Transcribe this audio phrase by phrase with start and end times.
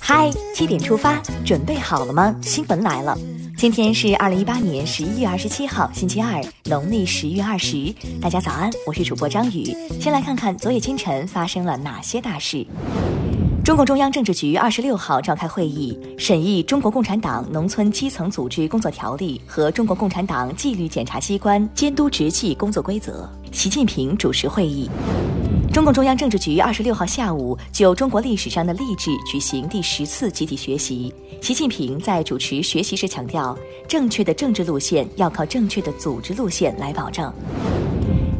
[0.00, 2.34] 嗨，七点出发，准备好了吗？
[2.42, 3.16] 新闻来了，
[3.56, 7.94] 今天是二零一八年十一月二十七号，星期二，农历十月二十。
[8.20, 9.72] 大家早安，我是主播张宇。
[10.00, 12.66] 先来看看昨夜今晨发生了哪些大事。
[13.64, 23.30] 中共中央政治局二十六号召开会议，审议《中国共产党农村基层组织工作条例》和《中国共产党纪律检查机关监督执纪工作规则》。
[23.56, 24.90] 习近平主持会议。
[25.74, 31.12] 中共中央政治局二十六号下午就中国历史上的励志举行第十次集体学习。
[31.40, 33.58] 习近平在主持学习时强调，
[33.88, 37.28] 正确的政治路线要靠正确的组织路线来保证。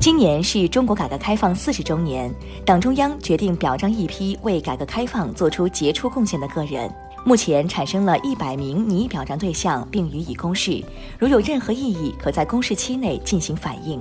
[0.00, 2.34] 今年是中国改革开放四十周年，
[2.66, 6.92] 党中央决定表彰一批为改革开放做出杰出贡献的个人。
[7.24, 10.82] 目前产生了一百名拟表彰对象，并予以公示。
[11.16, 14.00] 如有任何异议，可在公示期内进行反映。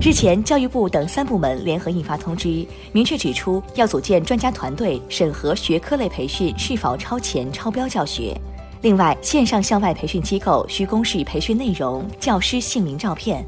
[0.00, 8.38] 日前，教育部等三部门联合印发通知，明确指出要组建专家团队审核学科类培训是否超前超标教学。
[8.82, 13.44] 另外，线上校外培训机构需公示培训内容、教师姓名、照片。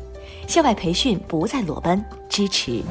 [0.47, 2.83] 校外培训不再裸奔，支持。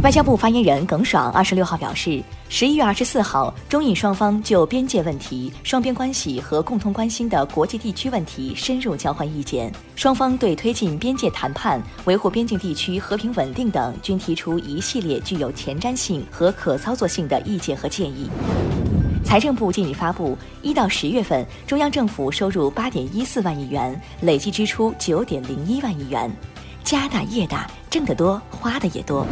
[0.00, 9.72] 外交部发言人耿爽二十六号表示，十一月二十四号，中印双方就边界问题、双边关系和共同关心的国际地区问题深入交换意见。
[9.96, 18.30] 双方对推进边界谈判、维护边境地区和平稳定等，均提出一系列具有前瞻性和可操作性的意见和建议。
[19.24, 26.30] 财政部近日发布，一到十月份，中央政府收入八点一四万亿元，累计支出九点零一万亿元。
[26.84, 29.26] 家大业大，挣得多，花的也多。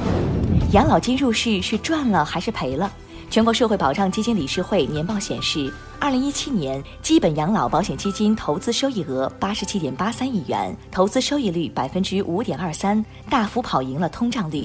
[0.72, 2.91] 养老金入市是赚了还是赔了？
[3.28, 14.64] 全国社会保障基金理事会年报显示，二零一七年基本养老保险基金投资收益额八十七点八三亿元，投资收益率百分之五点二三，大幅跑赢了通胀率。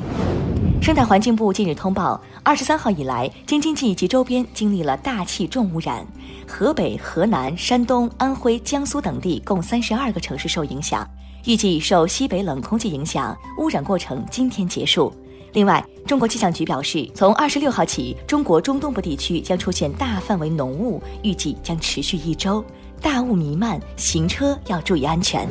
[0.82, 6.06] 生态环境部近日通报，二十三号以来，京津冀及周边经历了大气重污染，
[6.48, 11.08] 河北、河南、山东、安徽、江苏等地共三十二个城市受影响。
[11.46, 15.12] 预计受西北冷空气影响，污染过程今天结束。
[15.54, 22.64] 另外，中国气象局表示，从二十六号起，中国中东部地区将出现大范围浓雾，预计将持续一周。
[23.02, 25.48] 大雾弥漫，行车要注意安全。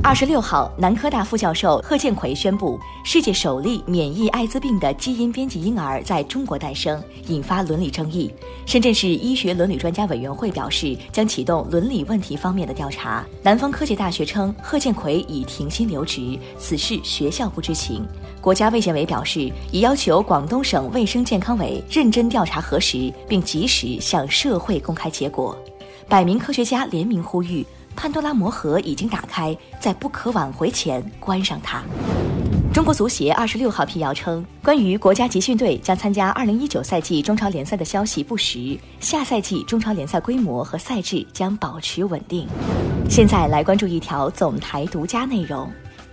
[0.00, 8.32] 二十六号，南科大副教授贺建奎宣布，世界首例免疫艾滋病的基因编辑婴儿在中国诞生，引发伦理争议。
[8.64, 13.26] 深圳市医学伦理专家委员会表示，将启动伦理问题方面的调查。
[13.42, 18.06] 南方科技大学称，贺建奎已停薪留职，此事学校不知情。
[18.40, 25.58] 国家卫健委表示，已要求广东省卫生健康委认真调查核实，并及时向社会公开结果。
[26.08, 27.66] 百名科学家联名呼吁。
[27.98, 31.82] 潘多拉魔盒已经打开，在不可挽回前关上它。
[32.72, 42.46] 中国足协二十六号辟谣称，关于国家集训队将参加二零一九赛季中超联赛的消息不实，下赛季中超联赛规模和赛制将保持稳定。
[43.10, 45.68] 现在来关注一条总台独家内容：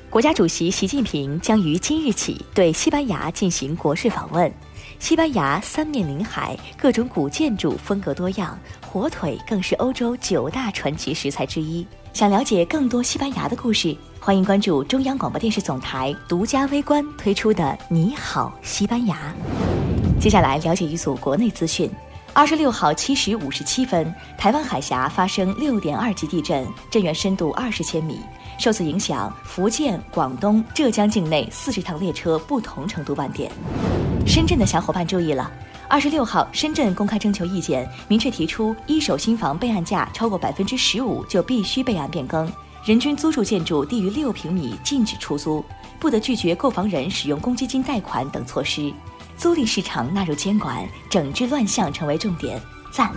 [0.10, 4.52] 国家主席习近平将于今日起对西班牙进行国事访问。
[5.00, 11.86] 西班牙三面临海，各种古建筑风格多样，火腿更是欧洲九大传奇食材之一。
[12.14, 19.18] 想了解更多西班牙的故事，欢迎关注中央广播电视总台独家微观推出的《你好，西班牙》。
[20.22, 21.92] 接下来了解一组国内资讯。
[22.34, 28.20] 二十六号七时五十七分，台湾海峡发生六点二级地震，震源深度二十千米。
[28.58, 33.52] 受此影响，福建、广东、浙江境内四十趟列车不同程度晚点。
[34.26, 35.52] 深圳的小伙伴注意了，
[35.88, 42.52] 二十六号深圳公开征求意见，明确提出一手新房备案价超过百分之十五就必须备案变更，
[42.84, 45.64] 人均租住建筑低于六平米禁止出租，
[46.00, 48.92] 不得拒绝购房人使用公积金贷款等措施。
[49.38, 52.60] 租赁市场纳入监管，整治乱象成为重点。
[52.92, 53.12] 赞。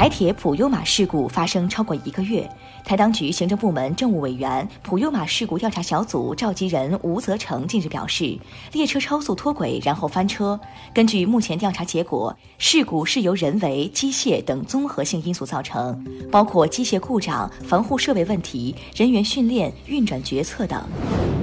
[0.00, 2.48] 台铁普悠玛事故发生超过一个月，
[2.86, 8.34] 台当局行政部门政务委员、普悠玛事故调查小组召集人吴泽成近日表示，
[8.72, 10.58] 列车超速脱轨，然后翻车。
[10.94, 16.02] 根据目前调查结果，事故是由人为、机械等综合性因素造成，
[16.32, 20.82] 包括机械故障、防护设备问题、人员训练、运转决策等。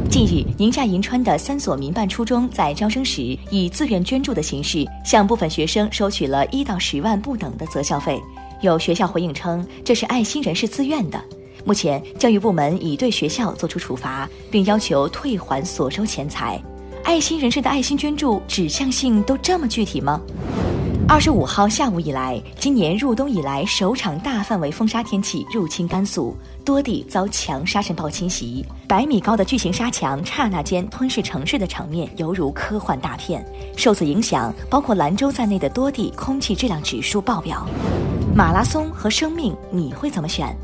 [0.10, 8.20] 近日，宁夏银川的三所民办初中在招生时以自愿捐助的形式，向部分学生收取了一到十万不等的择校费。
[8.62, 11.22] 有学校回应称，这是爱心人士自愿的。
[11.64, 16.62] 目前，教育部门已对学校作出处罚，并要求退还所收钱财。
[17.04, 20.22] 爱心人士的爱心捐助指向性都这么具体吗？
[21.10, 28.66] 二十五号下午以来，今年入冬以来首场大范围风沙天气入侵甘肃，多地遭强沙尘暴侵袭。
[28.88, 33.46] 百米高的巨型沙墙刹那间吞噬城市的场面犹如科幻大片。
[33.78, 37.66] 受此影响，包括兰州在内的多地空气质量指数爆表。
[38.38, 40.56] 马拉松和生命，你会怎么选？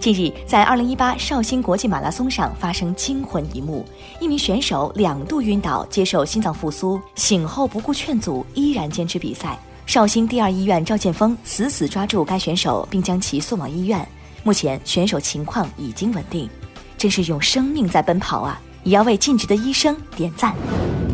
[0.00, 3.84] 近日，在2018绍兴国际马拉松上发生惊魂一幕：
[4.18, 9.58] 一名选手两度晕倒，接受心脏复苏，醒后不顾劝阻，依然坚持比赛。
[9.84, 14.08] 绍兴第二医院赵建峰死死抓住该选手，并将其送往医院。
[14.42, 16.48] 目前选手情况已经稳定。
[16.96, 18.58] 真是用生命在奔跑啊！
[18.84, 20.54] 也要为尽职的医生点赞。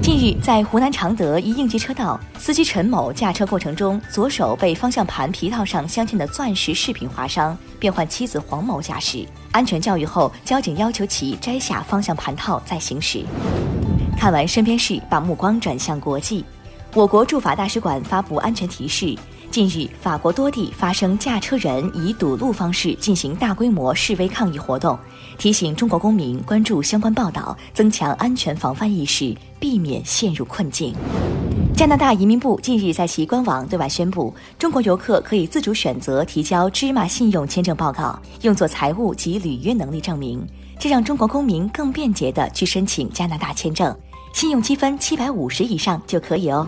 [0.04, 9.26] 近日，在湖南常德一应急车道，司机陈某驾车过程中，左手被方向盘皮套上镶嵌的钻石饰品划伤，便换妻子黄某驾驶。
[9.50, 13.24] 安全教育后，交警要求其摘下方向盘套再行驶。
[14.14, 16.44] 看完身边事，把目光转向国际。
[16.92, 19.16] 我国驻法大使馆发布安全提示。
[19.54, 24.98] 近日，法国多地发生驾车人以堵路方式进行大规模示威抗议活动，
[25.38, 30.92] 提醒中国公民关注相关报道，增强安全防范意识，避免陷入困境。
[31.76, 40.44] 加拿大移民部近日在其官网对外宣布，中国游客可以自主选择提交芝麻信用签证报告，用作财务及履约能力证明，
[40.80, 43.96] 这让中国公民更便捷地去申请加拿大签证，
[44.32, 46.66] 信用积分七百五十以上就可以哦。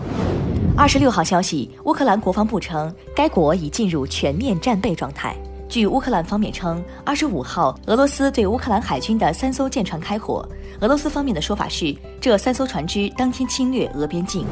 [0.77, 5.35] 二十六号消息，乌克兰国防部称，该国已进入全面战备状态。
[5.67, 10.47] 据乌克兰方面称，二十五号，俄罗斯对乌克兰海军的三艘舰船开火。
[10.81, 14.45] 俄罗斯方面的说法是，这三艘船只当天侵略俄边境。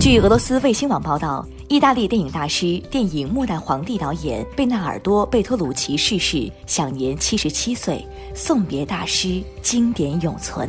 [0.00, 8.02] 据俄罗斯卫星网报道，意大利电影大师、电影《末代皇帝》导演贝纳尔多·贝托鲁奇逝世，享年七十七岁。
[8.34, 10.66] 送别大师，经典永存。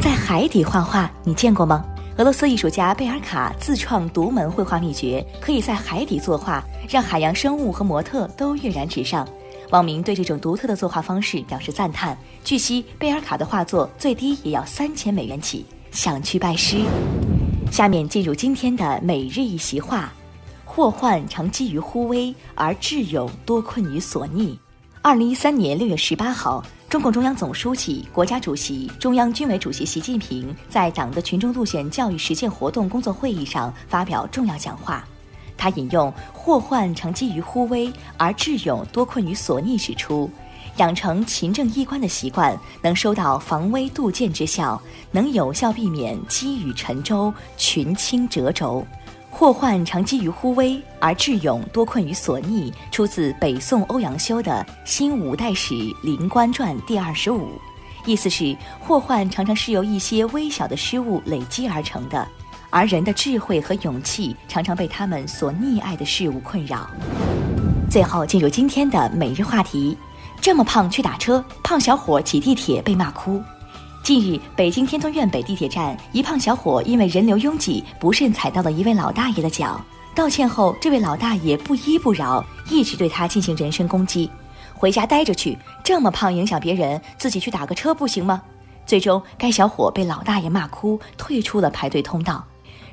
[0.00, 1.84] 在海底画画，你见过吗？
[2.18, 9.28] 俄罗斯艺术家贝尔卡自创独门绘画秘诀，可以在海底作画，让海洋生物和模特都跃然纸上。
[9.70, 12.16] 网民对这种独特的作画方式表示赞叹。
[12.42, 16.78] 据悉，贝尔卡的画作最低也要三千美元起，想去拜师。
[17.70, 20.10] 下面进入今天的每日一席话：
[20.64, 24.58] 祸患常积于忽微，而智勇多困于所逆。
[25.06, 26.60] 二零一三年六月十八号。
[26.90, 35.06] 中共中央总书记、国家主席、中央军委主席习近平在党的群众路线教育实践活动工作会议上发表重要讲话。
[35.56, 40.28] 他引用“祸患常积于忽微，而智勇多困于所逆”，指出，
[40.78, 44.80] 养成勤政衣冠的习惯，能收到防微杜渐之效，
[45.12, 48.84] 能有效避免积雨沉舟、群倾折轴。
[49.38, 52.72] 祸患常积于忽微，而智勇多困于所逆。
[52.90, 57.50] 出自北宋欧阳修的《新五代史·灵官传》第二十五，
[58.06, 62.26] 意思是祸患常常是由一些微小的失误累积而成的，
[62.70, 66.88] 而人的智慧和勇气常常被他们所溺爱的事物困扰。
[67.90, 69.98] 最后进入今天的每日话题：
[70.40, 73.42] 这么胖去打车，胖小伙挤地铁被骂哭。
[74.06, 79.84] 近日，北京天通苑北地铁站，一胖小伙因为人流拥挤，不慎踩到了一位老大爷的脚。
[80.14, 84.30] 道歉后，这位老大爷不依不饶，一直对他进行人身攻击。
[84.74, 88.40] 回家待着去，这么胖影响别人，自己去打个车不行吗？
[88.86, 92.44] 最终，该小伙被老大爷骂哭，退出了排队通道。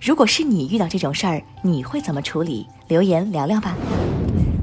[0.01, 2.65] 如果是你遇到这种事儿，你会怎么处理？
[2.87, 3.75] 留言聊聊吧。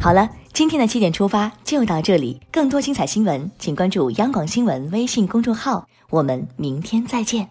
[0.02, 2.40] 好了，今天的七点出发就到这里。
[2.50, 5.86] 更多精彩新闻，请关注央广新闻微信公众号。
[6.08, 7.50] 我们明天再见。